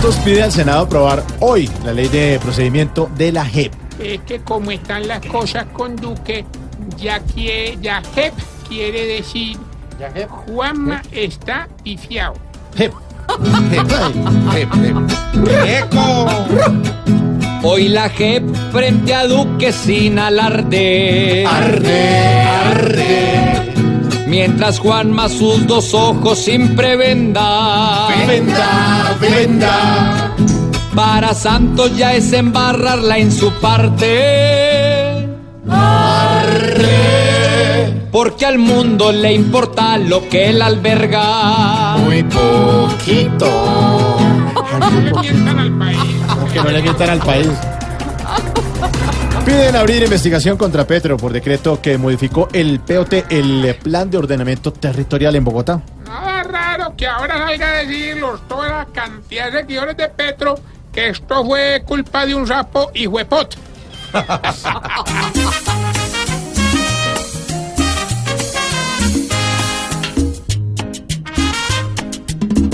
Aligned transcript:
Santos 0.00 0.16
pide 0.24 0.42
al 0.42 0.50
Senado 0.50 0.84
aprobar 0.84 1.22
hoy 1.40 1.68
la 1.84 1.92
ley 1.92 2.08
de 2.08 2.40
procedimiento 2.42 3.10
de 3.18 3.32
la 3.32 3.44
JEP. 3.44 3.74
Es 4.02 4.22
que 4.22 4.40
como 4.40 4.70
están 4.70 5.06
las 5.06 5.20
cosas 5.26 5.66
con 5.74 5.94
Duque, 5.94 6.46
ya 6.96 7.20
quiere, 7.20 7.76
ya 7.82 8.00
JEP 8.14 8.32
quiere 8.66 9.04
decir 9.04 9.58
Juanma 10.46 11.02
está 11.12 11.68
pifiado. 11.84 12.32
JEP. 12.78 12.94
JEP, 14.52 14.68
JEP, 15.64 15.94
Hoy 17.62 17.88
la 17.88 18.08
JEP 18.08 18.54
frente 18.72 19.14
a 19.14 19.26
Duque 19.26 19.70
sin 19.70 20.18
alarde. 20.18 21.44
Arde, 21.46 22.44
arde. 22.46 23.39
Mientras 24.30 24.78
Juanma 24.78 25.28
sus 25.28 25.66
dos 25.66 25.92
ojos 25.92 26.38
sin 26.38 26.76
prebenda. 26.76 28.06
Venda, 28.28 29.16
venda. 29.20 30.36
Para 30.94 31.34
Santos 31.34 31.96
ya 31.96 32.14
es 32.14 32.32
embarrarla 32.32 33.18
en 33.18 33.32
su 33.32 33.50
parte. 33.54 35.26
Porque 38.12 38.46
al 38.46 38.58
mundo 38.58 39.10
le 39.10 39.32
importa 39.32 39.98
lo 39.98 40.28
que 40.28 40.50
él 40.50 40.62
alberga. 40.62 41.96
Muy 41.98 42.22
poquito. 42.22 43.50
No 44.80 45.00
le 45.00 45.12
mientan 45.20 45.58
al 45.58 45.72
país. 45.78 45.98
Que 46.52 46.60
no 46.60 46.70
le 46.70 46.82
mientan 46.82 47.10
al 47.10 47.18
país. 47.18 47.48
Piden 49.44 49.76
abrir 49.76 50.02
investigación 50.02 50.56
contra 50.56 50.86
Petro 50.86 51.16
por 51.16 51.32
decreto 51.32 51.80
que 51.80 51.98
modificó 51.98 52.48
el 52.52 52.80
POT, 52.80 53.26
el 53.30 53.76
Plan 53.82 54.10
de 54.10 54.18
Ordenamiento 54.18 54.72
Territorial 54.72 55.34
en 55.36 55.44
Bogotá. 55.44 55.80
Nada 56.06 56.42
raro 56.42 56.94
que 56.96 57.06
ahora 57.06 57.38
salga 57.38 57.68
a 57.68 57.72
decirlos 57.78 58.40
toda 58.48 58.68
la 58.68 58.86
cantidad 58.86 59.50
de 59.50 59.60
seguidores 59.60 59.96
de 59.96 60.08
Petro 60.08 60.56
que 60.92 61.08
esto 61.10 61.44
fue 61.44 61.82
culpa 61.86 62.26
de 62.26 62.34
un 62.34 62.46
sapo 62.46 62.90
y 62.94 63.06
huepot. 63.06 63.56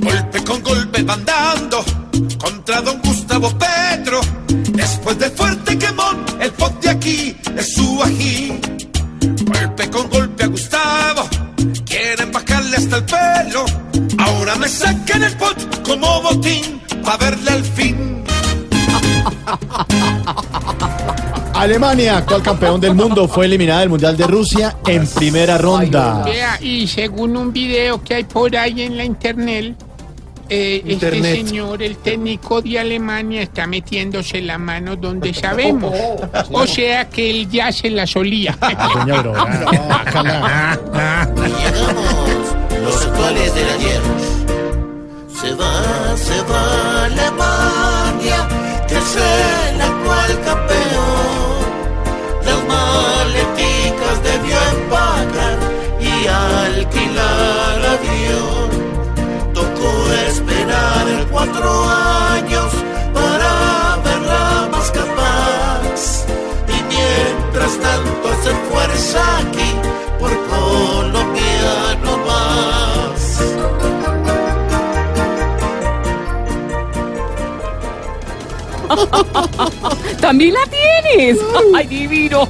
Golpe 0.00 0.44
con 0.44 0.62
golpe 0.62 1.02
van 1.02 1.24
dando 1.24 1.84
contra 2.38 2.82
don 2.82 3.00
Gustavo 3.02 3.50
Petro. 3.58 4.20
Después 5.12 5.30
del 5.30 5.38
fuerte 5.38 5.78
quemón, 5.78 6.24
el 6.40 6.50
pot 6.52 6.80
de 6.80 6.88
aquí 6.88 7.36
es 7.54 7.74
su 7.74 8.02
ají. 8.02 8.58
Golpe 9.44 9.90
con 9.90 10.08
golpe 10.08 10.44
a 10.44 10.46
Gustavo, 10.46 11.28
quieren 11.84 12.32
bajarle 12.32 12.76
hasta 12.78 12.96
el 12.96 13.04
pelo. 13.04 13.66
Ahora 14.18 14.56
me 14.56 14.68
sacan 14.68 15.22
el 15.22 15.36
pot 15.36 15.86
como 15.86 16.22
botín 16.22 16.80
pa' 17.04 17.18
verle 17.18 17.50
al 17.50 17.62
fin. 17.62 18.24
Alemania, 21.54 22.16
actual 22.16 22.42
campeón 22.42 22.80
del 22.80 22.94
mundo, 22.94 23.28
fue 23.28 23.44
eliminada 23.44 23.80
del 23.80 23.90
Mundial 23.90 24.16
de 24.16 24.26
Rusia 24.26 24.78
en 24.86 25.06
primera 25.06 25.58
ronda. 25.58 26.22
Vea, 26.24 26.58
y 26.62 26.86
según 26.86 27.36
un 27.36 27.52
video 27.52 28.02
que 28.02 28.14
hay 28.14 28.24
por 28.24 28.56
ahí 28.56 28.80
en 28.80 28.96
la 28.96 29.04
internet, 29.04 29.76
eh, 30.54 30.82
este 30.86 31.22
señor, 31.22 31.82
el 31.82 31.96
técnico 31.96 32.60
de 32.60 32.78
Alemania, 32.78 33.40
está 33.40 33.66
metiéndose 33.66 34.42
la 34.42 34.58
mano 34.58 34.96
donde 34.96 35.32
sabemos. 35.32 35.94
O 36.50 36.66
sea 36.66 37.08
que 37.08 37.30
él 37.30 37.48
ya 37.48 37.72
se 37.72 37.90
la 37.90 38.06
solía. 38.06 38.56
Doña 38.60 39.16
Aurora, 39.16 39.44
bácala. 39.88 40.78
Llegamos 41.36 42.56
los 42.84 43.06
actuales 43.06 43.54
del 43.54 43.68
ayer. 43.68 44.02
Se 45.40 45.54
va, 45.54 46.16
se 46.16 46.42
va 46.42 47.04
Alemania, 47.06 48.48
que 48.88 48.94
es 48.96 49.16
el 49.16 49.80
actual 49.80 50.40
campeón. 50.44 51.62
Las 52.44 52.64
maleticas 52.66 53.81
También 80.20 80.54
la 80.54 80.60
tienes. 80.66 81.38
Ay, 81.74 81.86
divino. 81.86 82.48